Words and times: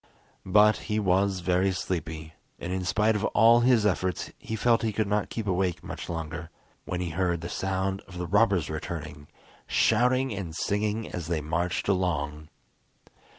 But 0.47 0.77
he 0.89 0.97
was 0.99 1.41
very 1.41 1.71
sleepy, 1.71 2.33
and 2.57 2.73
in 2.73 2.83
spite 2.85 3.15
of 3.15 3.23
all 3.37 3.59
his 3.59 3.85
efforts 3.85 4.31
he 4.39 4.55
felt 4.55 4.81
he 4.81 4.91
could 4.91 5.05
not 5.07 5.29
keep 5.29 5.45
awake 5.45 5.83
much 5.83 6.09
longer, 6.09 6.49
when 6.85 6.99
he 7.01 7.11
heard 7.11 7.41
the 7.41 7.49
sound 7.49 8.01
of 8.07 8.17
the 8.17 8.25
robbers 8.25 8.67
returning, 8.67 9.27
shouting 9.67 10.33
and 10.33 10.55
singing 10.55 11.07
as 11.07 11.27
they 11.27 11.39
marched 11.39 11.87
along. 11.87 12.49